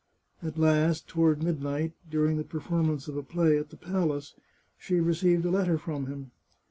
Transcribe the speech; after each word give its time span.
At 0.41 0.57
last, 0.57 1.07
toward 1.07 1.43
midnight, 1.43 1.93
during 2.09 2.37
the 2.37 2.43
performance 2.43 3.07
of 3.07 3.15
a 3.15 3.21
play 3.21 3.59
at 3.59 3.69
the 3.69 3.77
palace, 3.77 4.33
she 4.75 4.99
received 4.99 5.45
a 5.45 5.51
letter 5.51 5.77
from 5.77 6.07
him. 6.07 6.31